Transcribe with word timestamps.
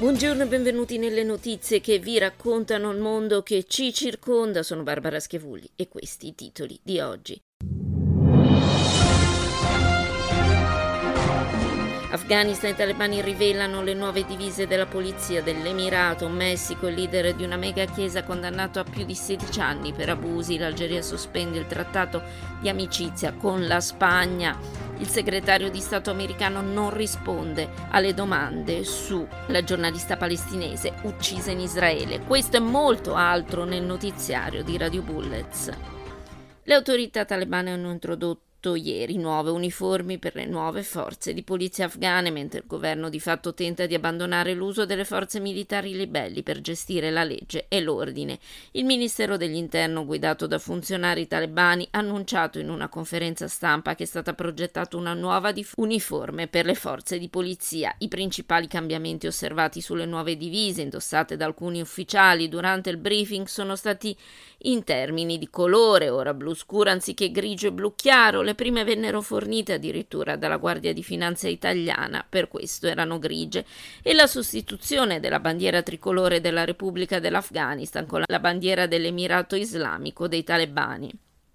Buongiorno 0.00 0.44
e 0.44 0.46
benvenuti 0.46 0.96
nelle 0.96 1.22
notizie 1.24 1.82
che 1.82 1.98
vi 1.98 2.18
raccontano 2.18 2.90
il 2.90 2.98
mondo 2.98 3.42
che 3.42 3.64
ci 3.68 3.92
circonda. 3.92 4.62
Sono 4.62 4.82
Barbara 4.82 5.20
Schiavulli 5.20 5.72
e 5.76 5.88
questi 5.88 6.28
i 6.28 6.34
titoli 6.34 6.80
di 6.82 7.00
oggi. 7.00 7.38
Afghanistan 12.12 12.70
e 12.70 12.74
talebani 12.74 13.22
rivelano 13.22 13.82
le 13.82 13.94
nuove 13.94 14.24
divise 14.24 14.66
della 14.66 14.86
polizia 14.86 15.42
dell'Emirato. 15.42 16.28
Messico, 16.28 16.88
il 16.88 16.94
leader 16.94 17.36
di 17.36 17.44
una 17.44 17.56
mega 17.56 17.84
chiesa 17.84 18.24
condannato 18.24 18.80
a 18.80 18.84
più 18.84 19.04
di 19.04 19.14
16 19.14 19.60
anni 19.60 19.92
per 19.92 20.08
abusi. 20.08 20.58
L'Algeria 20.58 21.02
sospende 21.02 21.58
il 21.58 21.68
trattato 21.68 22.20
di 22.60 22.68
amicizia 22.68 23.32
con 23.32 23.64
la 23.68 23.78
Spagna. 23.78 24.58
Il 24.98 25.06
segretario 25.06 25.70
di 25.70 25.78
Stato 25.78 26.10
americano 26.10 26.60
non 26.62 26.92
risponde 26.92 27.68
alle 27.90 28.12
domande 28.12 28.82
sulla 28.82 29.62
giornalista 29.62 30.16
palestinese 30.16 30.94
uccisa 31.02 31.52
in 31.52 31.60
Israele. 31.60 32.22
Questo 32.22 32.56
e 32.56 32.60
molto 32.60 33.14
altro 33.14 33.62
nel 33.62 33.84
notiziario 33.84 34.64
di 34.64 34.76
Radio 34.76 35.02
Bullets. 35.02 35.70
Le 36.64 36.74
autorità 36.74 37.24
talebane 37.24 37.72
hanno 37.72 37.92
introdotto 37.92 38.49
ieri 38.74 39.16
nuove 39.16 39.50
uniformi 39.50 40.18
per 40.18 40.34
le 40.34 40.44
nuove 40.44 40.82
forze 40.82 41.32
di 41.32 41.42
polizia 41.42 41.86
afghane, 41.86 42.30
mentre 42.30 42.60
il 42.60 42.66
governo 42.66 43.08
di 43.08 43.18
fatto 43.18 43.54
tenta 43.54 43.86
di 43.86 43.94
abbandonare 43.94 44.52
l'uso 44.54 44.84
delle 44.84 45.04
forze 45.04 45.40
militari 45.40 45.96
ribelli 45.96 46.42
per 46.42 46.60
gestire 46.60 47.10
la 47.10 47.24
legge 47.24 47.66
e 47.68 47.80
l'ordine. 47.80 48.38
Il 48.72 48.84
Ministero 48.84 49.36
dell'Interno, 49.36 50.04
guidato 50.04 50.46
da 50.46 50.58
funzionari 50.58 51.26
talebani, 51.26 51.88
ha 51.92 51.98
annunciato 51.98 52.58
in 52.58 52.68
una 52.68 52.88
conferenza 52.88 53.48
stampa 53.48 53.94
che 53.94 54.02
è 54.02 54.06
stata 54.06 54.34
progettata 54.34 54.96
una 54.96 55.14
nuova 55.14 55.52
dif- 55.52 55.74
uniforme 55.76 56.46
per 56.46 56.66
le 56.66 56.74
forze 56.74 57.18
di 57.18 57.28
polizia. 57.28 57.94
I 57.98 58.08
principali 58.08 58.66
cambiamenti 58.66 59.26
osservati 59.26 59.80
sulle 59.80 60.06
nuove 60.06 60.36
divise 60.36 60.82
indossate 60.82 61.36
da 61.36 61.46
alcuni 61.46 61.80
ufficiali 61.80 62.48
durante 62.48 62.90
il 62.90 62.98
briefing 62.98 63.46
sono 63.46 63.76
stati 63.76 64.16
in 64.64 64.84
termini 64.84 65.38
di 65.38 65.48
colore, 65.48 66.10
ora 66.10 66.34
blu 66.34 66.54
scuro 66.54 66.90
anziché 66.90 67.30
grigio 67.30 67.68
e 67.68 67.72
blu 67.72 67.94
chiaro, 67.94 68.42
le 68.50 68.56
prime 68.56 68.82
vennero 68.82 69.20
fornite 69.20 69.74
addirittura 69.74 70.34
dalla 70.34 70.56
Guardia 70.56 70.92
di 70.92 71.04
Finanza 71.04 71.46
italiana, 71.46 72.24
per 72.28 72.48
questo 72.48 72.88
erano 72.88 73.20
grigie, 73.20 73.64
e 74.02 74.12
la 74.12 74.26
sostituzione 74.26 75.20
della 75.20 75.38
bandiera 75.38 75.82
tricolore 75.82 76.40
della 76.40 76.64
Repubblica 76.64 77.20
dell'Afghanistan 77.20 78.06
con 78.06 78.24
la 78.26 78.40
bandiera 78.40 78.86
dell'Emirato 78.86 79.54
Islamico 79.54 80.26
dei 80.26 80.42
talebani. 80.42 81.12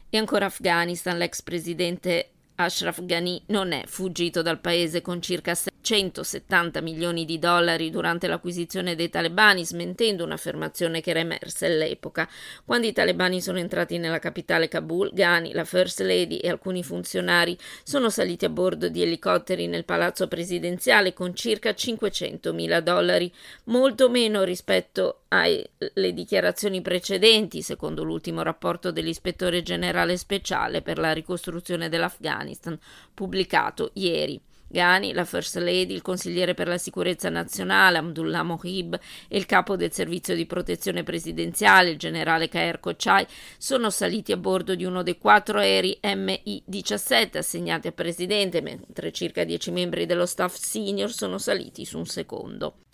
E 0.09 0.17
ancora 0.17 0.45
Afghanistan, 0.45 1.17
l'ex 1.17 1.41
presidente 1.41 2.29
Ashraf 2.55 3.03
Ghani 3.03 3.43
non 3.47 3.73
è 3.73 3.83
fuggito 3.85 4.41
dal 4.41 4.59
paese 4.59 5.01
con 5.01 5.21
circa 5.21 5.53
170 5.85 6.81
milioni 6.81 7.25
di 7.25 7.37
dollari 7.37 7.91
durante 7.91 8.25
l'acquisizione 8.25 8.95
dei 8.95 9.09
talebani, 9.09 9.63
smentendo 9.63 10.23
un'affermazione 10.23 10.99
che 10.99 11.11
era 11.11 11.19
emersa 11.19 11.67
all'epoca. 11.67 12.27
Quando 12.65 12.87
i 12.87 12.91
talebani 12.91 13.39
sono 13.39 13.59
entrati 13.59 13.99
nella 13.99 14.17
capitale 14.17 14.67
Kabul, 14.67 15.11
Ghani, 15.13 15.53
la 15.53 15.63
First 15.63 16.01
Lady 16.01 16.37
e 16.37 16.49
alcuni 16.49 16.81
funzionari 16.81 17.55
sono 17.83 18.09
saliti 18.09 18.45
a 18.45 18.49
bordo 18.49 18.89
di 18.89 19.03
elicotteri 19.03 19.67
nel 19.67 19.85
palazzo 19.85 20.27
presidenziale 20.27 21.13
con 21.13 21.35
circa 21.35 21.75
500 21.75 22.51
mila 22.51 22.79
dollari, 22.79 23.31
molto 23.65 24.09
meno 24.09 24.43
rispetto 24.43 25.19
alle 25.27 25.69
dichiarazioni 26.13 26.81
precedenti, 26.81 27.61
secondo 27.61 28.03
l'ultimo 28.03 28.41
rapporto 28.41 28.91
dell'ispettore 28.91 29.61
generale 29.61 30.17
speciale 30.17 30.81
per 30.81 30.97
la 30.97 31.13
ricostruzione 31.13 31.89
dell'Afghanistan, 31.89 32.75
pubblicato 33.13 33.91
ieri. 33.93 34.41
Ghani, 34.75 35.13
la 35.13 35.23
First 35.23 35.55
Lady, 35.55 35.93
il 35.93 36.01
consigliere 36.01 36.53
per 36.53 36.67
la 36.67 36.77
sicurezza 36.77 37.29
nazionale 37.29 37.97
Abdullah 37.97 38.43
Mohib 38.43 38.99
e 39.29 39.37
il 39.37 39.45
capo 39.45 39.77
del 39.77 39.93
servizio 39.93 40.35
di 40.35 40.45
protezione 40.45 41.03
presidenziale, 41.03 41.91
il 41.91 41.97
generale 41.97 42.49
Kaer 42.49 42.81
Kochai, 42.81 43.25
sono 43.57 43.89
saliti 43.89 44.33
a 44.33 44.37
bordo 44.37 44.75
di 44.75 44.83
uno 44.83 45.01
dei 45.01 45.17
quattro 45.17 45.59
aerei 45.59 45.97
Mi-17 46.01 47.37
assegnati 47.37 47.87
al 47.87 47.93
presidente, 47.93 48.59
mentre 48.59 49.13
circa 49.13 49.45
dieci 49.45 49.71
membri 49.71 50.05
dello 50.05 50.25
staff 50.25 50.57
senior 50.57 51.09
sono 51.09 51.37
saliti 51.37 51.85
su 51.85 51.97
un 51.97 52.05
secondo. 52.05 52.84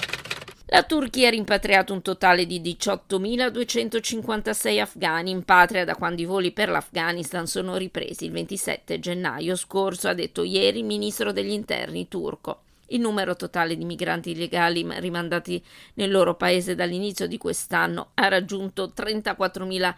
La 0.73 0.83
Turchia 0.83 1.27
ha 1.27 1.31
rimpatriato 1.31 1.91
un 1.91 2.01
totale 2.01 2.45
di 2.45 2.61
18.256 2.61 4.79
afghani 4.79 5.29
in 5.29 5.43
patria 5.43 5.83
da 5.83 5.97
quando 5.97 6.21
i 6.21 6.25
voli 6.25 6.53
per 6.53 6.69
l'Afghanistan 6.69 7.45
sono 7.45 7.75
ripresi 7.75 8.23
il 8.23 8.31
27 8.31 8.97
gennaio 8.97 9.57
scorso, 9.57 10.07
ha 10.07 10.13
detto 10.13 10.43
ieri 10.43 10.79
il 10.79 10.85
ministro 10.85 11.33
degli 11.33 11.51
interni 11.51 12.07
turco. 12.07 12.61
Il 12.87 13.01
numero 13.01 13.35
totale 13.35 13.75
di 13.75 13.83
migranti 13.83 14.31
illegali 14.31 14.87
rimandati 14.99 15.61
nel 15.95 16.09
loro 16.09 16.35
paese 16.35 16.73
dall'inizio 16.73 17.27
di 17.27 17.37
quest'anno 17.37 18.11
ha 18.13 18.29
raggiunto 18.29 18.93
34.000 18.95 19.93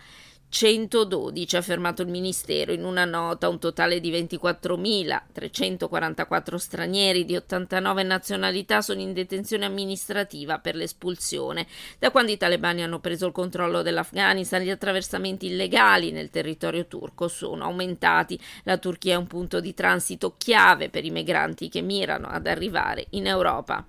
112, 0.54 1.56
ha 1.56 1.60
affermato 1.60 2.04
il 2.04 2.10
Ministero 2.10 2.74
in 2.74 2.86
una 2.86 3.06
nota, 3.06 3.50
un 3.50 3.58
totale 3.58 4.00
di 4.00 4.12
24.344 4.12 6.56
stranieri 6.58 7.26
di 7.26 7.36
89 7.36 8.04
nazionalità 8.04 8.84
sono 8.84 9.02
in 9.02 9.14
detenzione 9.14 9.66
amministrativa 9.66 10.60
per 10.60 10.76
l'espulsione. 10.76 11.66
Da 11.98 12.12
quando 12.12 12.32
i 12.32 12.38
talebani 12.38 12.84
hanno 12.84 13.00
preso 13.00 13.26
il 13.26 13.32
controllo 13.32 13.82
dell'Afghanistan, 13.82 14.62
gli 14.62 14.70
attraversamenti 14.70 15.48
illegali 15.48 16.12
nel 16.12 16.30
territorio 16.30 16.86
turco 16.86 17.28
sono 17.28 17.64
aumentati. 17.64 18.40
La 18.66 18.78
Turchia 18.78 19.16
è 19.16 19.18
un 19.18 19.26
punto 19.26 19.60
di 19.60 19.74
transito 19.74 20.36
chiave 20.38 20.92
per 20.92 21.04
i 21.04 21.10
migranti 21.10 21.68
che 21.68 21.82
mirano 21.82 22.28
ad 22.28 22.46
arrivare 22.46 23.08
in 23.10 23.26
Europa. 23.26 23.84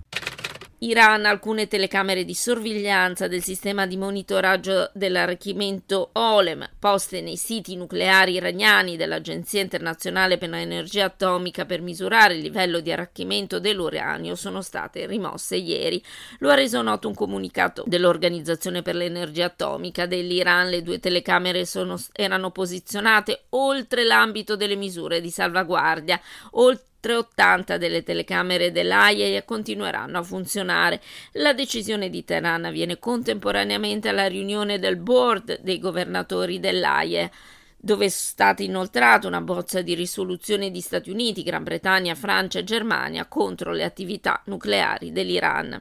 Iran 0.85 1.25
alcune 1.25 1.67
telecamere 1.67 2.25
di 2.25 2.35
sorveglianza 2.35 3.27
del 3.27 3.43
sistema 3.43 3.87
di 3.87 3.97
monitoraggio 3.97 4.91
dell'arricchimento 4.93 6.11
OLEM 6.13 6.69
poste 6.79 7.23
nei 7.23 7.39
siti 7.39 7.75
nucleari 7.75 8.35
iraniani 8.35 8.99
dell'Agenzia 8.99 9.63
internazionale 9.63 10.37
per 10.37 10.51
l'energia 10.51 11.07
atomica 11.07 11.65
per 11.65 11.81
misurare 11.81 12.35
il 12.35 12.41
livello 12.41 12.81
di 12.81 12.93
arricchimento 12.93 13.61
dell'uranio 13.61 14.35
sono 14.35 14.61
state 14.61 15.07
rimosse 15.07 15.57
ieri. 15.57 16.05
Lo 16.41 16.51
ha 16.51 16.55
reso 16.55 16.83
noto 16.83 17.09
un 17.09 17.15
comunicato 17.15 17.85
dell'Organizzazione 17.87 18.83
per 18.83 18.95
l'energia 18.95 19.47
atomica 19.47 20.05
dell'Iran. 20.05 20.69
Le 20.69 20.83
due 20.83 20.99
telecamere 20.99 21.65
sono, 21.65 21.99
erano 22.13 22.51
posizionate 22.51 23.45
oltre 23.51 24.05
l'ambito 24.05 24.55
delle 24.55 24.77
misure 24.77 25.23
di 25.23 25.31
salvaguardia, 25.31 26.21
oltre 26.53 26.93
380 27.05 27.77
delle 27.77 28.03
telecamere 28.03 28.73
dell'AIE 28.73 29.45
continueranno 29.45 30.17
a 30.17 30.23
funzionare. 30.23 31.03
La 31.33 31.53
decisione 31.53 32.09
di 32.09 32.25
Teheran 32.25 32.65
avviene 32.65 32.99
contemporaneamente 32.99 34.09
alla 34.09 34.27
riunione 34.27 34.79
del 34.79 34.97
board 34.97 35.61
dei 35.61 35.79
governatori 35.79 36.59
dell'AIE 36.59 37.31
dove 37.77 38.07
è 38.07 38.09
stata 38.09 38.63
inoltrata 38.63 39.27
una 39.27 39.43
bozza 39.43 39.83
di 39.83 39.95
risoluzione 39.95 40.71
di 40.71 40.81
Stati 40.81 41.11
Uniti, 41.11 41.43
Gran 41.43 41.65
Bretagna, 41.65 42.15
Francia 42.15 42.61
e 42.61 42.65
Germania 42.65 43.27
contro 43.27 43.73
le 43.73 43.85
attività 43.85 44.41
nucleari 44.47 45.13
dell'Iran. 45.13 45.79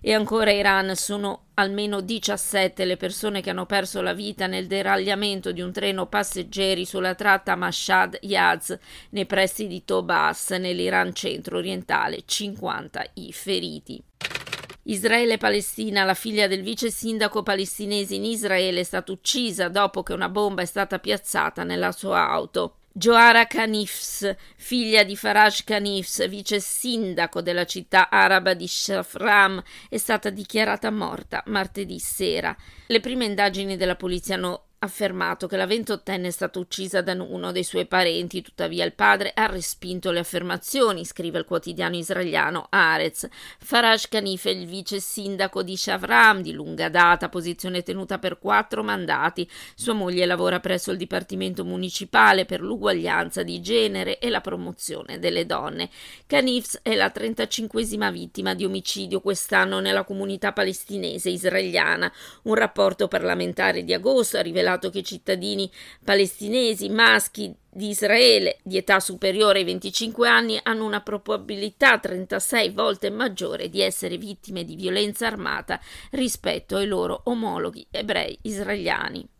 E 0.00 0.12
ancora 0.12 0.52
Iran 0.52 0.94
sono 0.94 1.46
almeno 1.54 2.00
17 2.00 2.84
le 2.84 2.96
persone 2.96 3.40
che 3.40 3.50
hanno 3.50 3.66
perso 3.66 4.02
la 4.02 4.12
vita 4.12 4.46
nel 4.46 4.66
deragliamento 4.66 5.52
di 5.52 5.60
un 5.60 5.72
treno 5.72 6.06
passeggeri 6.06 6.84
sulla 6.84 7.14
tratta 7.14 7.56
Mashhad-Yazd 7.56 8.78
nei 9.10 9.26
pressi 9.26 9.66
di 9.66 9.84
Tobas 9.84 10.50
nell'Iran 10.50 11.14
centro-orientale, 11.14 12.22
50 12.24 13.04
i 13.14 13.32
feriti. 13.32 14.02
Israele 14.88 15.36
Palestina, 15.36 16.04
la 16.04 16.14
figlia 16.14 16.46
del 16.46 16.62
vice 16.62 16.90
sindaco 16.90 17.42
palestinese 17.42 18.14
in 18.14 18.24
Israele 18.24 18.80
è 18.80 18.84
stata 18.84 19.10
uccisa 19.10 19.68
dopo 19.68 20.04
che 20.04 20.12
una 20.12 20.28
bomba 20.28 20.62
è 20.62 20.66
stata 20.66 21.00
piazzata 21.00 21.64
nella 21.64 21.90
sua 21.90 22.28
auto. 22.28 22.76
Joara 22.98 23.46
Khanifs, 23.46 24.34
figlia 24.56 25.04
di 25.04 25.16
Faraj 25.16 25.64
Khanifs, 25.64 26.26
vice 26.30 26.60
sindaco 26.60 27.42
della 27.42 27.66
città 27.66 28.08
araba 28.08 28.54
di 28.54 28.66
Shafram, 28.66 29.62
è 29.90 29.98
stata 29.98 30.30
dichiarata 30.30 30.90
morta 30.90 31.42
martedì 31.48 31.98
sera. 31.98 32.56
Le 32.86 33.00
prime 33.00 33.26
indagini 33.26 33.76
della 33.76 33.96
polizia 33.96 34.36
hanno 34.36 34.65
affermato 34.86 35.46
che 35.46 35.56
la 35.56 35.66
ventottenne 35.66 36.28
è 36.28 36.30
stata 36.30 36.58
uccisa 36.58 37.02
da 37.02 37.12
uno 37.12 37.52
dei 37.52 37.64
suoi 37.64 37.86
parenti, 37.86 38.42
tuttavia 38.42 38.84
il 38.84 38.94
padre 38.94 39.32
ha 39.34 39.46
respinto 39.46 40.10
le 40.10 40.20
affermazioni, 40.20 41.04
scrive 41.04 41.38
il 41.38 41.44
quotidiano 41.44 41.96
israeliano 41.96 42.66
Arez. 42.70 43.28
Faraj 43.58 44.08
Kanif 44.08 44.46
è 44.46 44.50
il 44.50 44.66
vice 44.66 45.00
sindaco 45.00 45.62
di 45.62 45.76
Shavram, 45.76 46.40
di 46.40 46.52
lunga 46.52 46.88
data, 46.88 47.28
posizione 47.28 47.82
tenuta 47.82 48.18
per 48.18 48.38
quattro 48.38 48.82
mandati. 48.82 49.48
Sua 49.74 49.92
moglie 49.92 50.24
lavora 50.26 50.60
presso 50.60 50.90
il 50.90 50.96
Dipartimento 50.96 51.64
Municipale 51.64 52.44
per 52.44 52.60
l'uguaglianza 52.60 53.42
di 53.42 53.60
genere 53.60 54.18
e 54.18 54.30
la 54.30 54.40
promozione 54.40 55.18
delle 55.18 55.46
donne. 55.46 55.90
Kanif 56.26 56.78
è 56.82 56.94
la 56.94 57.12
35esima 57.14 58.10
vittima 58.10 58.54
di 58.54 58.64
omicidio 58.64 59.20
quest'anno 59.20 59.80
nella 59.80 60.04
comunità 60.04 60.52
palestinese 60.52 61.30
israeliana. 61.30 62.12
Un 62.42 62.54
rapporto 62.54 63.08
parlamentare 63.08 63.82
di 63.82 63.92
agosto 63.92 64.36
ha 64.38 64.42
rivelato 64.42 64.75
che 64.78 64.98
i 64.98 65.04
cittadini 65.04 65.70
palestinesi 66.04 66.88
maschi 66.88 67.54
di 67.68 67.88
Israele 67.88 68.58
di 68.62 68.76
età 68.76 69.00
superiore 69.00 69.58
ai 69.58 69.64
25 69.64 70.28
anni 70.28 70.58
hanno 70.62 70.84
una 70.84 71.00
probabilità 71.00 71.98
36 71.98 72.70
volte 72.70 73.10
maggiore 73.10 73.68
di 73.68 73.80
essere 73.80 74.16
vittime 74.16 74.64
di 74.64 74.76
violenza 74.76 75.26
armata 75.26 75.80
rispetto 76.12 76.76
ai 76.76 76.86
loro 76.86 77.20
omologhi 77.24 77.86
ebrei 77.90 78.38
israeliani. 78.42 79.35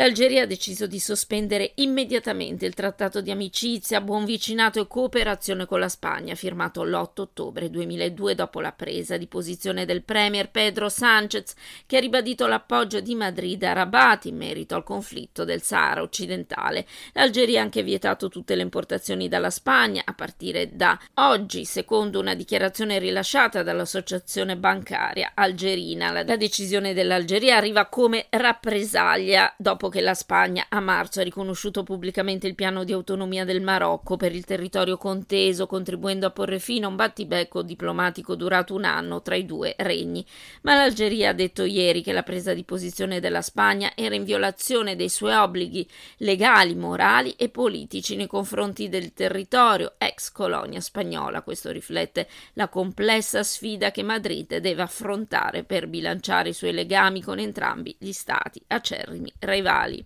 L'Algeria 0.00 0.44
ha 0.44 0.46
deciso 0.46 0.86
di 0.86 0.98
sospendere 0.98 1.72
immediatamente 1.74 2.64
il 2.64 2.72
trattato 2.72 3.20
di 3.20 3.30
amicizia, 3.30 4.00
buon 4.00 4.24
vicinato 4.24 4.80
e 4.80 4.86
cooperazione 4.86 5.66
con 5.66 5.78
la 5.78 5.90
Spagna, 5.90 6.34
firmato 6.34 6.84
l'8 6.84 7.20
ottobre 7.20 7.68
2002 7.68 8.34
dopo 8.34 8.62
la 8.62 8.72
presa 8.72 9.18
di 9.18 9.26
posizione 9.26 9.84
del 9.84 10.02
premier 10.02 10.50
Pedro 10.50 10.88
Sánchez, 10.88 11.52
che 11.84 11.98
ha 11.98 12.00
ribadito 12.00 12.46
l'appoggio 12.46 13.00
di 13.00 13.14
Madrid 13.14 13.62
a 13.62 13.74
Rabat 13.74 14.24
in 14.24 14.38
merito 14.38 14.74
al 14.74 14.84
conflitto 14.84 15.44
del 15.44 15.60
Sahara 15.60 16.00
occidentale. 16.00 16.86
L'Algeria 17.12 17.60
ha 17.60 17.64
anche 17.64 17.82
vietato 17.82 18.30
tutte 18.30 18.54
le 18.54 18.62
importazioni 18.62 19.28
dalla 19.28 19.50
Spagna 19.50 20.00
a 20.06 20.14
partire 20.14 20.74
da 20.74 20.98
oggi, 21.16 21.66
secondo 21.66 22.20
una 22.20 22.34
dichiarazione 22.34 22.98
rilasciata 22.98 23.62
dall'Associazione 23.62 24.56
bancaria 24.56 25.32
algerina. 25.34 26.10
La 26.10 26.36
decisione 26.36 26.94
dell'Algeria 26.94 27.58
arriva 27.58 27.84
come 27.84 28.28
rappresaglia 28.30 29.52
dopo 29.58 29.88
che 29.90 30.00
la 30.00 30.14
Spagna 30.14 30.64
a 30.70 30.80
marzo 30.80 31.20
ha 31.20 31.22
riconosciuto 31.22 31.82
pubblicamente 31.82 32.46
il 32.46 32.54
piano 32.54 32.84
di 32.84 32.92
autonomia 32.92 33.44
del 33.44 33.60
Marocco 33.60 34.16
per 34.16 34.34
il 34.34 34.46
territorio 34.46 34.96
conteso, 34.96 35.66
contribuendo 35.66 36.24
a 36.24 36.30
porre 36.30 36.58
fine 36.58 36.86
a 36.86 36.88
un 36.88 36.96
battibecco 36.96 37.60
diplomatico 37.60 38.34
durato 38.34 38.74
un 38.74 38.84
anno 38.84 39.20
tra 39.20 39.34
i 39.34 39.44
due 39.44 39.74
regni. 39.76 40.24
Ma 40.62 40.76
l'Algeria 40.76 41.30
ha 41.30 41.34
detto 41.34 41.64
ieri 41.64 42.02
che 42.02 42.12
la 42.12 42.22
presa 42.22 42.54
di 42.54 42.64
posizione 42.64 43.20
della 43.20 43.42
Spagna 43.42 43.92
era 43.94 44.14
in 44.14 44.24
violazione 44.24 44.96
dei 44.96 45.10
suoi 45.10 45.34
obblighi 45.34 45.86
legali, 46.18 46.74
morali 46.74 47.32
e 47.32 47.50
politici 47.50 48.16
nei 48.16 48.28
confronti 48.28 48.88
del 48.88 49.12
territorio 49.12 49.94
ex 49.98 50.30
colonia 50.30 50.80
spagnola. 50.80 51.42
Questo 51.42 51.70
riflette 51.70 52.28
la 52.54 52.68
complessa 52.68 53.42
sfida 53.42 53.90
che 53.90 54.02
Madrid 54.02 54.56
deve 54.56 54.82
affrontare 54.82 55.64
per 55.64 55.88
bilanciare 55.88 56.50
i 56.50 56.54
suoi 56.54 56.72
legami 56.72 57.20
con 57.20 57.38
entrambi 57.38 57.94
gli 57.98 58.12
stati 58.12 58.62
acerrimi 58.68 59.32
rivali 59.40 59.78
rivali. 59.80 60.04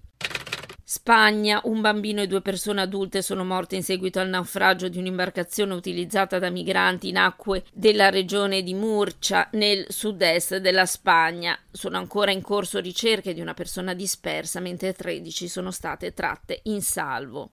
Spagna, 0.86 1.60
un 1.64 1.80
bambino 1.80 2.20
e 2.20 2.26
due 2.26 2.42
persone 2.42 2.82
adulte 2.82 3.22
sono 3.22 3.44
morte 3.44 3.74
in 3.74 3.82
seguito 3.82 4.20
al 4.20 4.28
naufragio 4.28 4.88
di 4.88 4.98
un'imbarcazione 4.98 5.74
utilizzata 5.74 6.38
da 6.38 6.50
migranti 6.50 7.08
in 7.08 7.16
acque 7.16 7.64
della 7.72 8.10
regione 8.10 8.62
di 8.62 8.74
Murcia, 8.74 9.48
nel 9.52 9.86
sud-est 9.88 10.58
della 10.58 10.86
Spagna. 10.86 11.58
Sono 11.70 11.96
ancora 11.96 12.30
in 12.30 12.42
corso 12.42 12.80
ricerche 12.80 13.32
di 13.32 13.40
una 13.40 13.54
persona 13.54 13.94
dispersa, 13.94 14.60
mentre 14.60 14.92
13 14.92 15.48
sono 15.48 15.70
state 15.70 16.12
tratte 16.12 16.60
in 16.64 16.82
salvo. 16.82 17.52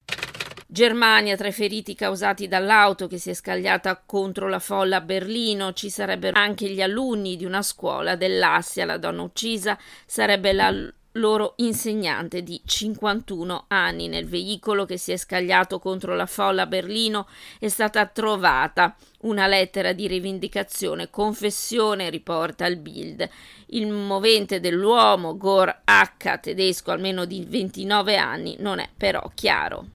Germania, 0.68 1.36
tra 1.36 1.48
i 1.48 1.54
feriti 1.54 1.96
causati 1.96 2.48
dall'auto 2.48 3.08
che 3.08 3.18
si 3.18 3.30
è 3.30 3.34
scagliata 3.34 4.04
contro 4.06 4.48
la 4.48 4.60
folla 4.60 4.98
a 4.98 5.02
Berlino, 5.02 5.74
ci 5.74 5.90
sarebbero 5.90 6.38
anche 6.38 6.70
gli 6.70 6.82
alunni 6.82 7.38
di 7.38 7.46
una 7.46 7.62
scuola 7.62 8.16
dell'Assia. 8.16 8.86
La 8.86 8.98
donna 8.98 9.22
uccisa 9.22 9.78
sarebbe 10.06 10.54
la 10.54 10.74
loro 11.14 11.54
insegnante 11.58 12.44
di 12.44 12.62
51 12.64 13.66
anni. 13.68 14.08
Nel 14.08 14.28
veicolo 14.28 14.86
che 14.86 14.98
si 14.98 15.12
è 15.12 15.18
scagliato 15.18 15.80
contro 15.80 16.16
la 16.16 16.26
folla 16.26 16.64
a 16.64 16.68
Berlino 16.68 17.28
è 17.60 17.68
stata 17.68 18.06
trovata 18.06 18.96
una 19.22 19.48
lettera 19.48 19.94
di 19.94 20.08
rivendicazione, 20.08 21.10
confessione, 21.10 22.10
riporta 22.10 22.66
il 22.66 22.78
Bild. 22.78 23.30
Il 23.68 23.88
movente 23.88 24.60
dell'uomo, 24.60 25.38
Gor 25.38 25.82
H, 25.86 26.40
tedesco 26.40 26.92
almeno 26.92 27.26
di 27.26 27.46
29 27.48 28.18
anni, 28.18 28.56
non 28.60 28.80
è 28.80 28.90
però 28.96 29.30
chiaro. 29.34 29.88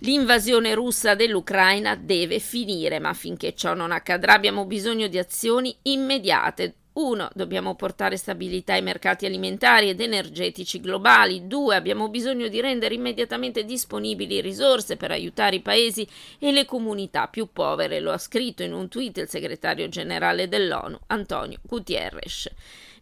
L'invasione 0.00 0.74
russa 0.74 1.14
dell'Ucraina 1.14 1.94
deve 1.94 2.40
finire, 2.40 2.98
ma 2.98 3.12
finché 3.12 3.54
ciò 3.54 3.72
non 3.74 3.92
accadrà 3.92 4.32
abbiamo 4.32 4.64
bisogno 4.64 5.06
di 5.06 5.16
azioni 5.16 5.76
immediate 5.82 6.74
1. 6.94 7.30
Dobbiamo 7.34 7.74
portare 7.74 8.16
stabilità 8.16 8.74
ai 8.74 8.82
mercati 8.82 9.24
alimentari 9.24 9.88
ed 9.88 10.00
energetici 10.00 10.80
globali. 10.80 11.46
2. 11.46 11.74
Abbiamo 11.74 12.08
bisogno 12.08 12.48
di 12.48 12.60
rendere 12.60 12.94
immediatamente 12.94 13.64
disponibili 13.64 14.40
risorse 14.40 14.96
per 14.96 15.10
aiutare 15.10 15.56
i 15.56 15.60
paesi 15.60 16.06
e 16.38 16.52
le 16.52 16.64
comunità 16.64 17.28
più 17.28 17.48
povere. 17.52 18.00
Lo 18.00 18.12
ha 18.12 18.18
scritto 18.18 18.62
in 18.62 18.72
un 18.72 18.88
tweet 18.88 19.18
il 19.18 19.28
segretario 19.28 19.88
generale 19.88 20.48
dell'ONU, 20.48 20.98
Antonio 21.06 21.58
Gutierrez. 21.62 22.50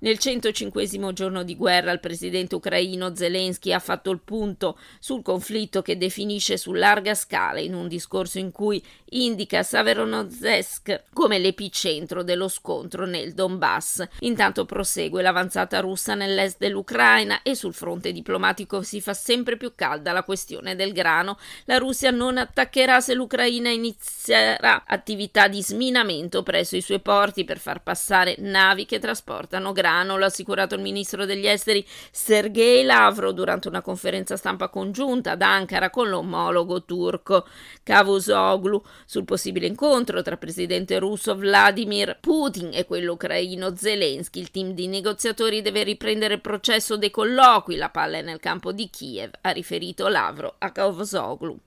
Nel 0.03 0.19
105 0.19 1.13
giorno 1.13 1.43
di 1.43 1.57
guerra 1.57 1.93
il 1.93 2.01
presidente 2.01 2.55
ucraino 2.55 3.15
Zelensky 3.15 3.71
ha 3.73 3.79
fatto 3.79 4.11
il 4.11 4.21
punto 4.21 4.79
sul 4.99 5.21
conflitto 5.23 5.83
che 5.83 5.99
definisce 5.99 6.57
su 6.57 6.73
larga 6.73 7.15
scala 7.15 7.61
in 7.61 7.75
un 7.75 7.87
discorso 7.87 8.39
in 8.39 8.51
cui 8.51 8.83
indica 9.11 9.63
Severodonetsk 9.63 11.03
come 11.13 11.39
l'epicentro 11.39 12.23
dello 12.23 12.49
scontro 12.49 13.05
nel 13.05 13.35
Donbass. 13.35 13.80
Intanto 14.21 14.65
prosegue 14.65 15.23
l'avanzata 15.23 15.81
russa 15.81 16.15
nell'est 16.15 16.59
dell'Ucraina 16.59 17.43
e 17.43 17.55
sul 17.55 17.75
fronte 17.75 18.11
diplomatico 18.11 18.83
si 18.83 19.01
fa 19.01 19.15
sempre 19.15 19.57
più 19.57 19.75
calda 19.75 20.13
la 20.13 20.25
questione 20.25 20.75
del 20.75 20.93
grano. 20.93 21.39
La 21.67 21.79
Russia 21.79 22.11
non 22.11 22.39
attaccherà 22.39 23.01
se 23.01 23.15
l'Ucraina 23.15 23.69
inizierà 23.69 24.85
attività 24.87 25.47
di 25.47 25.63
sminamento 25.63 26.43
presso 26.43 26.77
i 26.77 26.81
suoi 26.81 27.01
porti 27.01 27.45
per 27.45 27.59
far 27.59 27.83
passare 27.83 28.37
navi 28.39 28.87
che 28.87 28.99
trasportano 28.99 29.73
grano 29.73 29.89
Irano, 29.91 30.19
l'ha 30.19 30.27
assicurato 30.27 30.75
il 30.75 30.81
ministro 30.81 31.25
degli 31.25 31.47
esteri 31.47 31.85
Sergei 32.11 32.85
Lavrov 32.85 33.35
durante 33.35 33.69
una 33.69 33.83
conferenza 33.83 34.37
stampa 34.37 34.69
congiunta 34.69 35.33
ad 35.33 35.43
Ankara 35.43 35.91
con 35.91 36.09
l'omologo 36.09 36.85
turco 36.85 37.47
Cavusoglu 37.83 38.83
sul 39.05 39.25
possibile 39.25 39.67
incontro 39.67 40.23
tra 40.23 40.37
presidente 40.37 40.99
russo 40.99 41.35
Vladimir 41.35 42.19
Putin 42.21 42.71
e 42.73 42.87
quello 42.87 43.13
ucraino 43.13 43.70
Zelensky. 43.77 44.41
Il 44.41 44.51
team 44.51 44.73
di 44.73 44.87
negoziatori 44.87 45.63
deve 45.63 45.83
riprendere 45.83 46.35
il 46.35 46.41
processo 46.41 46.97
dei 46.97 47.11
colloqui, 47.11 47.77
la 47.77 47.91
palla 47.91 48.19
è 48.19 48.23
nel 48.23 48.41
campo 48.41 48.73
di 48.73 48.89
Kiev, 48.91 49.31
ha 49.41 49.51
riferito 49.51 50.09
Lavrov 50.09 50.55
a 50.59 50.71
Cavusoglu. 50.71 51.59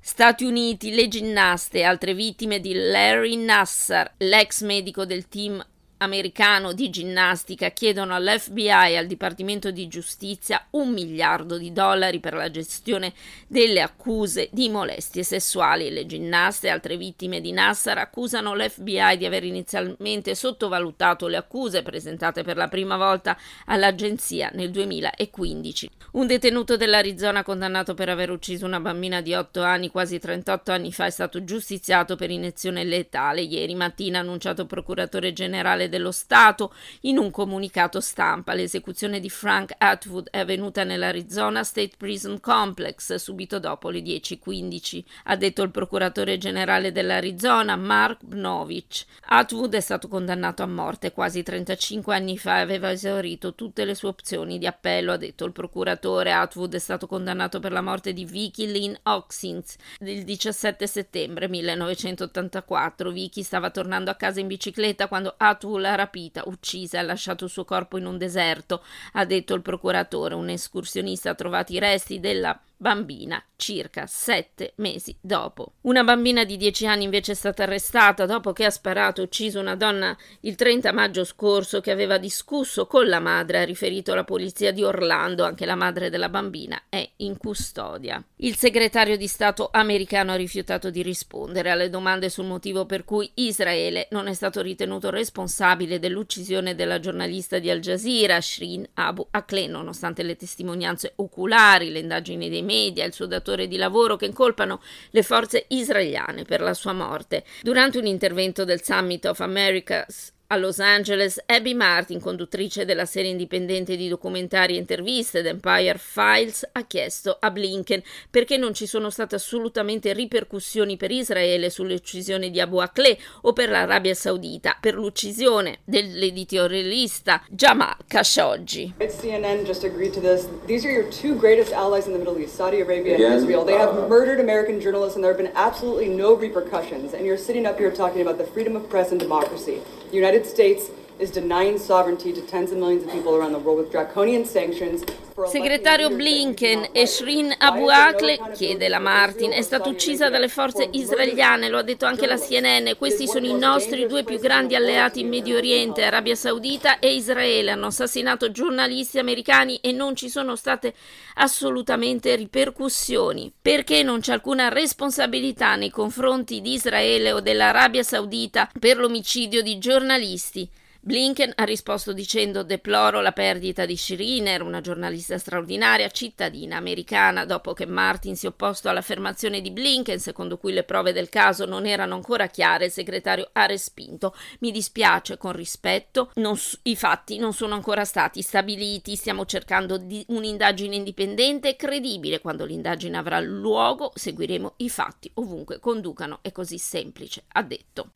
Stati 0.00 0.44
Uniti, 0.44 0.94
le 0.94 1.08
ginnaste 1.08 1.82
altre 1.82 2.12
vittime 2.12 2.60
di 2.60 2.74
Larry 2.74 3.36
Nassar, 3.36 4.12
l'ex 4.18 4.62
medico 4.62 5.06
del 5.06 5.28
team 5.28 5.64
americano 6.04 6.72
di 6.72 6.90
ginnastica 6.90 7.70
chiedono 7.70 8.14
all'FBI 8.14 8.68
e 8.68 8.96
al 8.96 9.06
Dipartimento 9.06 9.70
di 9.70 9.88
Giustizia 9.88 10.66
un 10.70 10.92
miliardo 10.92 11.58
di 11.58 11.72
dollari 11.72 12.20
per 12.20 12.34
la 12.34 12.50
gestione 12.50 13.12
delle 13.48 13.80
accuse 13.80 14.48
di 14.52 14.68
molestie 14.68 15.22
sessuali. 15.22 15.90
Le 15.90 16.06
ginnaste 16.06 16.68
e 16.68 16.70
altre 16.70 16.96
vittime 16.96 17.40
di 17.40 17.52
Nassar 17.52 17.98
accusano 17.98 18.54
l'FBI 18.54 19.16
di 19.16 19.26
aver 19.26 19.44
inizialmente 19.44 20.34
sottovalutato 20.34 21.26
le 21.26 21.36
accuse 21.36 21.82
presentate 21.82 22.42
per 22.42 22.56
la 22.56 22.68
prima 22.68 22.96
volta 22.96 23.36
all'agenzia 23.66 24.50
nel 24.54 24.70
2015. 24.70 25.90
Un 26.12 26.26
detenuto 26.26 26.76
dell'Arizona 26.76 27.42
condannato 27.42 27.94
per 27.94 28.08
aver 28.08 28.30
ucciso 28.30 28.66
una 28.66 28.80
bambina 28.80 29.20
di 29.20 29.34
8 29.34 29.62
anni 29.62 29.90
quasi 29.90 30.18
38 30.18 30.72
anni 30.72 30.92
fa 30.92 31.06
è 31.06 31.10
stato 31.10 31.44
giustiziato 31.44 32.16
per 32.16 32.30
iniezione 32.30 32.84
letale. 32.84 33.42
Ieri 33.42 33.74
mattina 33.74 34.18
ha 34.18 34.20
annunciato 34.22 34.62
il 34.62 34.66
procuratore 34.66 35.32
generale 35.32 35.88
dello 35.94 36.10
Stato 36.10 36.74
in 37.02 37.18
un 37.18 37.30
comunicato 37.30 38.00
stampa. 38.00 38.54
L'esecuzione 38.54 39.20
di 39.20 39.30
Frank 39.30 39.74
Atwood 39.78 40.28
è 40.30 40.40
avvenuta 40.40 40.82
nell'Arizona 40.82 41.62
State 41.62 41.92
Prison 41.96 42.40
Complex 42.40 43.14
subito 43.14 43.60
dopo 43.60 43.90
le 43.90 44.00
10.15, 44.00 45.04
ha 45.24 45.36
detto 45.36 45.62
il 45.62 45.70
procuratore 45.70 46.36
generale 46.36 46.90
dell'Arizona 46.90 47.76
Mark 47.76 48.24
Bnovich. 48.24 49.04
Atwood 49.26 49.74
è 49.74 49.80
stato 49.80 50.08
condannato 50.08 50.64
a 50.64 50.66
morte 50.66 51.12
quasi 51.12 51.44
35 51.44 52.14
anni 52.14 52.36
fa 52.38 52.58
e 52.58 52.62
aveva 52.62 52.90
esaurito 52.90 53.54
tutte 53.54 53.84
le 53.84 53.94
sue 53.94 54.08
opzioni 54.08 54.58
di 54.58 54.66
appello, 54.66 55.12
ha 55.12 55.16
detto 55.16 55.44
il 55.44 55.52
procuratore. 55.52 56.32
Atwood 56.32 56.74
è 56.74 56.78
stato 56.80 57.06
condannato 57.06 57.60
per 57.60 57.70
la 57.70 57.82
morte 57.82 58.12
di 58.12 58.24
Vicky 58.24 58.66
Lynn 58.66 58.94
Oxins 59.04 59.76
il 60.00 60.24
17 60.24 60.86
settembre 60.86 61.48
1984. 61.48 63.10
Vicky 63.10 63.42
stava 63.42 63.70
tornando 63.70 64.10
a 64.10 64.14
casa 64.14 64.40
in 64.40 64.48
bicicletta 64.48 65.06
quando 65.06 65.34
Atwood 65.36 65.82
l'ha 65.84 65.94
rapita, 65.94 66.42
uccisa 66.46 66.96
e 66.96 67.00
ha 67.00 67.04
lasciato 67.04 67.44
il 67.44 67.50
suo 67.50 67.64
corpo 67.64 67.98
in 67.98 68.06
un 68.06 68.16
deserto, 68.16 68.82
ha 69.12 69.24
detto 69.24 69.54
il 69.54 69.62
procuratore. 69.62 70.34
Un 70.34 70.48
escursionista 70.48 71.30
ha 71.30 71.34
trovato 71.34 71.72
i 71.72 71.78
resti 71.78 72.20
della 72.20 72.58
bambina 72.76 73.42
circa 73.56 74.06
sette 74.06 74.72
mesi 74.76 75.16
dopo. 75.20 75.74
Una 75.82 76.04
bambina 76.04 76.44
di 76.44 76.56
dieci 76.56 76.86
anni 76.86 77.04
invece 77.04 77.32
è 77.32 77.34
stata 77.34 77.62
arrestata 77.62 78.26
dopo 78.26 78.52
che 78.52 78.64
ha 78.64 78.70
sparato 78.70 79.20
e 79.20 79.24
ucciso 79.24 79.60
una 79.60 79.76
donna 79.76 80.16
il 80.40 80.54
30 80.54 80.92
maggio 80.92 81.24
scorso 81.24 81.80
che 81.80 81.90
aveva 81.90 82.18
discusso 82.18 82.86
con 82.86 83.06
la 83.06 83.20
madre, 83.20 83.60
ha 83.60 83.64
riferito 83.64 84.14
la 84.14 84.24
polizia 84.24 84.72
di 84.72 84.82
Orlando. 84.82 85.44
Anche 85.44 85.64
la 85.64 85.76
madre 85.76 86.10
della 86.10 86.28
bambina 86.28 86.82
è 86.88 87.08
in 87.18 87.38
custodia. 87.38 88.22
Il 88.36 88.56
segretario 88.56 89.16
di 89.16 89.26
Stato 89.26 89.70
americano 89.72 90.32
ha 90.32 90.36
rifiutato 90.36 90.90
di 90.90 91.02
rispondere 91.02 91.70
alle 91.70 91.88
domande 91.88 92.28
sul 92.28 92.44
motivo 92.44 92.84
per 92.84 93.04
cui 93.04 93.30
Israele 93.34 94.08
non 94.10 94.26
è 94.26 94.34
stato 94.34 94.60
ritenuto 94.60 95.10
responsabile 95.10 95.98
dell'uccisione 95.98 96.74
della 96.74 97.00
giornalista 97.00 97.58
di 97.58 97.70
Al 97.70 97.80
Jazeera, 97.80 98.40
Shrin 98.40 98.86
Abu 98.94 99.26
Akleh, 99.30 99.68
nonostante 99.68 100.22
le 100.22 100.36
testimonianze 100.36 101.12
oculari, 101.16 101.90
le 101.90 102.00
indagini 102.00 102.50
dei 102.50 102.62
media, 102.64 103.04
il 103.04 103.12
suo 103.12 103.26
datore 103.26 103.68
di 103.68 103.76
lavoro 103.76 104.16
che 104.16 104.26
incolpano 104.26 104.80
le 105.10 105.22
forze 105.22 105.66
israeliane 105.68 106.44
per 106.44 106.60
la 106.60 106.74
sua 106.74 106.92
morte. 106.92 107.44
Durante 107.62 107.98
un 107.98 108.06
intervento 108.06 108.64
del 108.64 108.82
Summit 108.82 109.26
of 109.26 109.40
America's 109.40 110.33
a 110.48 110.56
Los 110.56 110.78
Angeles, 110.78 111.42
Abby 111.46 111.74
Martin, 111.74 112.20
conduttrice 112.20 112.84
della 112.84 113.06
serie 113.06 113.30
indipendente 113.30 113.96
di 113.96 114.08
documentari 114.08 114.74
e 114.74 114.78
interviste 114.78 115.42
The 115.42 115.48
Empire 115.48 115.96
Files, 115.98 116.68
ha 116.72 116.84
chiesto 116.86 117.36
a 117.40 117.50
Blinken 117.50 118.02
perché 118.30 118.56
non 118.56 118.74
ci 118.74 118.86
sono 118.86 119.10
state 119.10 119.36
assolutamente 119.36 120.12
ripercussioni 120.12 120.96
per 120.96 121.10
Israele 121.10 121.70
sull'uccisione 121.70 122.50
di 122.50 122.60
Abu 122.60 122.78
Akleh 122.78 123.16
o 123.42 123.52
per 123.52 123.70
l'Arabia 123.70 124.14
Saudita 124.14 124.76
per 124.78 124.94
l'uccisione 124.94 125.78
dell'editorialista 125.84 127.42
Jamal 127.48 127.96
Khashoggi. 128.06 128.94
CNN 128.98 129.64
just 129.64 129.84
agreed 129.84 130.12
to 130.12 130.20
this. 130.20 130.46
These 130.66 130.86
are 130.86 130.92
your 130.92 131.08
two 131.08 131.34
greatest 131.34 131.72
allies 131.72 132.06
in 132.06 132.12
the 132.12 132.18
Middle 132.18 132.38
East, 132.38 132.54
Saudi 132.54 132.80
Arabia 132.80 133.14
and 133.14 133.34
Israel. 133.34 133.64
They 133.64 133.78
have 133.78 134.08
murdered 134.08 134.40
American 134.40 134.80
journalists 134.80 135.14
and 135.14 135.24
there 135.24 135.32
have 135.32 135.42
been 135.42 135.54
absolutely 135.54 136.08
no 136.08 136.34
repercussions. 136.34 137.14
And 137.14 137.24
you're 137.24 137.38
sitting 137.38 137.66
up 137.66 137.78
here 137.78 137.90
talking 137.90 138.20
about 138.20 138.38
the 138.38 138.44
freedom 138.44 138.76
of 138.76 138.88
press 138.88 139.10
and 139.10 139.20
democracy. 139.20 139.80
The 140.14 140.20
United 140.20 140.46
States 140.46 140.92
is 141.18 141.32
denying 141.32 141.76
sovereignty 141.76 142.32
to 142.34 142.40
tens 142.42 142.70
of 142.70 142.78
millions 142.78 143.02
of 143.02 143.10
people 143.10 143.34
around 143.34 143.50
the 143.50 143.58
world 143.58 143.78
with 143.78 143.90
draconian 143.90 144.44
sanctions. 144.44 145.02
Segretario 145.42 146.10
Blinken 146.10 146.90
e 146.92 147.06
Shrin 147.06 147.52
Abu 147.58 147.88
Akleh, 147.88 148.52
chiede 148.54 148.86
la 148.86 149.00
Martin, 149.00 149.50
è 149.50 149.62
stata 149.62 149.88
uccisa 149.88 150.28
dalle 150.28 150.46
forze 150.46 150.88
israeliane, 150.92 151.68
lo 151.68 151.78
ha 151.78 151.82
detto 151.82 152.06
anche 152.06 152.26
la 152.26 152.38
CNN. 152.38 152.92
Questi 152.96 153.26
sono 153.26 153.44
i 153.44 153.58
nostri 153.58 154.06
due 154.06 154.22
più 154.22 154.38
grandi 154.38 154.76
alleati 154.76 155.20
in 155.20 155.28
Medio 155.28 155.56
Oriente, 155.56 156.04
Arabia 156.04 156.36
Saudita 156.36 157.00
e 157.00 157.14
Israele. 157.14 157.72
Hanno 157.72 157.86
assassinato 157.86 158.52
giornalisti 158.52 159.18
americani 159.18 159.78
e 159.82 159.90
non 159.90 160.14
ci 160.14 160.28
sono 160.28 160.54
state 160.54 160.94
assolutamente 161.34 162.36
ripercussioni. 162.36 163.52
Perché 163.60 164.04
non 164.04 164.20
c'è 164.20 164.34
alcuna 164.34 164.68
responsabilità 164.68 165.74
nei 165.74 165.90
confronti 165.90 166.60
di 166.60 166.74
Israele 166.74 167.32
o 167.32 167.40
dell'Arabia 167.40 168.04
Saudita 168.04 168.70
per 168.78 168.98
l'omicidio 168.98 169.62
di 169.62 169.78
giornalisti? 169.78 170.70
Blinken 171.06 171.52
ha 171.56 171.64
risposto 171.64 172.14
dicendo 172.14 172.62
deploro 172.62 173.20
la 173.20 173.32
perdita 173.32 173.84
di 173.84 173.94
Shiriner, 173.94 174.62
una 174.62 174.80
giornalista 174.80 175.36
straordinaria, 175.36 176.08
cittadina 176.08 176.78
americana, 176.78 177.44
dopo 177.44 177.74
che 177.74 177.84
Martin 177.84 178.36
si 178.36 178.46
è 178.46 178.48
opposto 178.48 178.88
all'affermazione 178.88 179.60
di 179.60 179.70
Blinken, 179.70 180.18
secondo 180.18 180.56
cui 180.56 180.72
le 180.72 180.82
prove 180.82 181.12
del 181.12 181.28
caso 181.28 181.66
non 181.66 181.84
erano 181.84 182.14
ancora 182.14 182.46
chiare, 182.46 182.86
il 182.86 182.90
segretario 182.90 183.50
ha 183.52 183.66
respinto. 183.66 184.34
Mi 184.60 184.70
dispiace, 184.70 185.36
con 185.36 185.52
rispetto, 185.52 186.30
non, 186.36 186.58
i 186.84 186.96
fatti 186.96 187.36
non 187.36 187.52
sono 187.52 187.74
ancora 187.74 188.06
stati 188.06 188.40
stabiliti, 188.40 189.14
stiamo 189.14 189.44
cercando 189.44 189.98
di 189.98 190.24
un'indagine 190.28 190.96
indipendente 190.96 191.68
e 191.68 191.76
credibile. 191.76 192.40
Quando 192.40 192.64
l'indagine 192.64 193.18
avrà 193.18 193.40
luogo, 193.40 194.10
seguiremo 194.14 194.76
i 194.78 194.88
fatti 194.88 195.30
ovunque 195.34 195.80
conducano, 195.80 196.38
è 196.40 196.50
così 196.50 196.78
semplice, 196.78 197.44
ha 197.48 197.62
detto. 197.62 198.12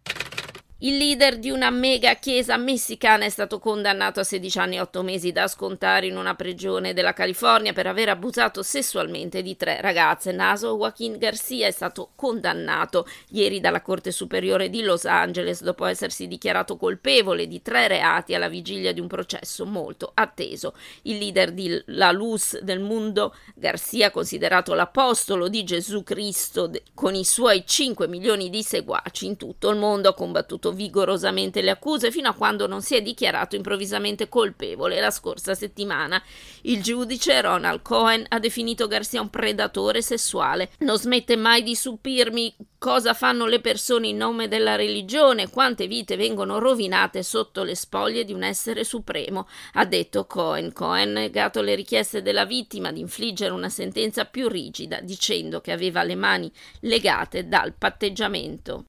Il 0.80 0.96
leader 0.96 1.40
di 1.40 1.50
una 1.50 1.70
mega 1.70 2.14
chiesa 2.14 2.56
messicana 2.56 3.24
è 3.24 3.28
stato 3.30 3.58
condannato 3.58 4.20
a 4.20 4.22
16 4.22 4.58
anni 4.60 4.76
e 4.76 4.80
8 4.80 5.02
mesi 5.02 5.32
da 5.32 5.48
scontare 5.48 6.06
in 6.06 6.16
una 6.16 6.36
prigione 6.36 6.94
della 6.94 7.14
California 7.14 7.72
per 7.72 7.88
aver 7.88 8.10
abusato 8.10 8.62
sessualmente 8.62 9.42
di 9.42 9.56
tre 9.56 9.80
ragazze. 9.80 10.30
Naso 10.30 10.76
Joaquin 10.76 11.18
Garcia 11.18 11.66
è 11.66 11.72
stato 11.72 12.10
condannato 12.14 13.08
ieri 13.30 13.58
dalla 13.58 13.82
Corte 13.82 14.12
Superiore 14.12 14.70
di 14.70 14.82
Los 14.82 15.04
Angeles 15.04 15.64
dopo 15.64 15.84
essersi 15.84 16.28
dichiarato 16.28 16.76
colpevole 16.76 17.48
di 17.48 17.60
tre 17.60 17.88
reati 17.88 18.34
alla 18.34 18.48
vigilia 18.48 18.92
di 18.92 19.00
un 19.00 19.08
processo 19.08 19.66
molto 19.66 20.12
atteso. 20.14 20.74
Il 21.02 21.18
leader 21.18 21.50
di 21.50 21.82
La 21.86 22.12
Luz 22.12 22.56
del 22.60 22.78
Mundo, 22.78 23.34
Garcia, 23.56 24.12
considerato 24.12 24.74
l'apostolo 24.74 25.48
di 25.48 25.64
Gesù 25.64 26.04
Cristo 26.04 26.70
con 26.94 27.16
i 27.16 27.24
suoi 27.24 27.66
5 27.66 28.06
milioni 28.06 28.48
di 28.48 28.62
seguaci 28.62 29.26
in 29.26 29.36
tutto 29.36 29.70
il 29.70 29.76
mondo, 29.76 30.10
ha 30.10 30.14
combattuto 30.14 30.66
vigorosamente 30.72 31.62
le 31.62 31.70
accuse 31.70 32.10
fino 32.10 32.28
a 32.28 32.34
quando 32.34 32.66
non 32.66 32.82
si 32.82 32.94
è 32.94 33.02
dichiarato 33.02 33.56
improvvisamente 33.56 34.28
colpevole 34.28 35.00
la 35.00 35.10
scorsa 35.10 35.54
settimana. 35.54 36.22
Il 36.62 36.82
giudice 36.82 37.40
Ronald 37.40 37.82
Cohen 37.82 38.24
ha 38.28 38.38
definito 38.38 38.86
Garcia 38.86 39.20
un 39.20 39.30
predatore 39.30 40.02
sessuale. 40.02 40.70
Non 40.78 40.98
smette 40.98 41.36
mai 41.36 41.62
di 41.62 41.74
stupirmi 41.74 42.54
cosa 42.78 43.12
fanno 43.12 43.46
le 43.46 43.60
persone 43.60 44.06
in 44.08 44.16
nome 44.16 44.46
della 44.46 44.76
religione, 44.76 45.50
quante 45.50 45.86
vite 45.86 46.16
vengono 46.16 46.58
rovinate 46.58 47.22
sotto 47.22 47.64
le 47.64 47.74
spoglie 47.74 48.24
di 48.24 48.32
un 48.32 48.44
essere 48.44 48.84
supremo, 48.84 49.48
ha 49.74 49.84
detto 49.84 50.26
Cohen. 50.26 50.72
Cohen 50.72 51.16
ha 51.16 51.20
negato 51.20 51.60
le 51.60 51.74
richieste 51.74 52.22
della 52.22 52.44
vittima 52.44 52.92
di 52.92 53.00
infliggere 53.00 53.52
una 53.52 53.68
sentenza 53.68 54.24
più 54.24 54.48
rigida, 54.48 55.00
dicendo 55.00 55.60
che 55.60 55.72
aveva 55.72 56.02
le 56.02 56.14
mani 56.14 56.50
legate 56.80 57.48
dal 57.48 57.74
patteggiamento. 57.76 58.84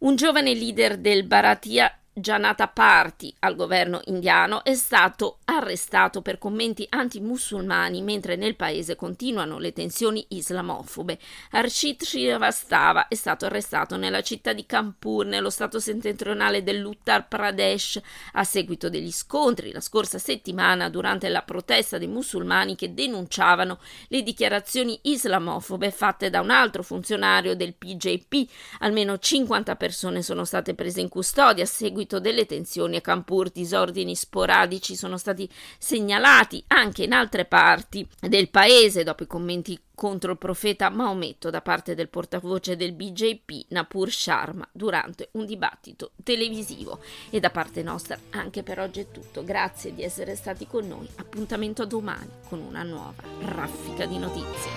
Un 0.00 0.16
giovane 0.16 0.54
leader 0.54 0.98
del 0.98 1.26
Bharatiya 1.26 1.97
Janata 2.20 2.68
Party 2.68 3.32
al 3.40 3.54
governo 3.54 4.00
indiano 4.04 4.64
è 4.64 4.74
stato 4.74 5.38
arrestato 5.44 6.22
per 6.22 6.38
commenti 6.38 6.86
antimusulmani 6.88 8.02
mentre 8.02 8.36
nel 8.36 8.56
paese 8.56 8.96
continuano 8.96 9.58
le 9.58 9.72
tensioni 9.72 10.24
islamofobe. 10.28 11.18
Arshit 11.52 12.04
Shrivastava 12.04 13.08
è 13.08 13.14
stato 13.14 13.46
arrestato 13.46 13.96
nella 13.96 14.22
città 14.22 14.52
di 14.52 14.66
Kanpur, 14.66 15.26
nello 15.26 15.50
stato 15.50 15.78
settentrionale 15.78 16.62
dell'Uttar 16.62 17.28
Pradesh, 17.28 18.00
a 18.32 18.44
seguito 18.44 18.88
degli 18.88 19.12
scontri 19.12 19.72
la 19.72 19.80
scorsa 19.80 20.18
settimana 20.18 20.88
durante 20.88 21.28
la 21.28 21.42
protesta 21.42 21.98
dei 21.98 22.08
musulmani 22.08 22.74
che 22.74 22.94
denunciavano 22.94 23.78
le 24.08 24.22
dichiarazioni 24.22 24.98
islamofobe 25.02 25.90
fatte 25.90 26.30
da 26.30 26.40
un 26.40 26.50
altro 26.50 26.82
funzionario 26.82 27.54
del 27.54 27.74
PJP. 27.74 28.50
Almeno 28.80 29.18
50 29.18 29.76
persone 29.76 30.22
sono 30.22 30.44
state 30.44 30.74
prese 30.74 31.00
in 31.00 31.08
custodia 31.08 31.64
a 31.64 31.66
seguito 31.66 32.07
seguito 32.08 32.18
delle 32.18 32.46
tensioni 32.46 32.96
a 32.96 33.02
Kanpur, 33.02 33.50
disordini 33.50 34.16
sporadici 34.16 34.96
sono 34.96 35.18
stati 35.18 35.46
segnalati 35.78 36.64
anche 36.68 37.02
in 37.04 37.12
altre 37.12 37.44
parti 37.44 38.08
del 38.18 38.48
paese 38.48 39.04
dopo 39.04 39.24
i 39.24 39.26
commenti 39.26 39.78
contro 39.94 40.32
il 40.32 40.38
profeta 40.38 40.88
Maometto 40.88 41.50
da 41.50 41.60
parte 41.60 41.94
del 41.94 42.08
portavoce 42.08 42.76
del 42.76 42.94
BJP 42.94 43.66
Napur 43.68 44.10
Sharma 44.10 44.66
durante 44.72 45.28
un 45.32 45.44
dibattito 45.44 46.12
televisivo. 46.22 47.00
E 47.30 47.40
da 47.40 47.50
parte 47.50 47.82
nostra 47.82 48.16
anche 48.30 48.62
per 48.62 48.78
oggi 48.78 49.00
è 49.00 49.10
tutto. 49.10 49.44
Grazie 49.44 49.92
di 49.94 50.02
essere 50.02 50.36
stati 50.36 50.66
con 50.66 50.86
noi. 50.86 51.08
Appuntamento 51.16 51.82
a 51.82 51.86
domani 51.86 52.30
con 52.48 52.60
una 52.60 52.84
nuova 52.84 53.22
raffica 53.40 54.06
di 54.06 54.18
notizie. 54.18 54.76